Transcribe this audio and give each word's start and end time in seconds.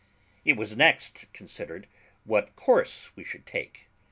It 0.43 0.57
was 0.57 0.75
next 0.75 1.31
considered 1.31 1.87
what 2.23 2.55
course 2.55 3.15
we 3.15 3.23
should 3.23 3.45
take. 3.45 3.85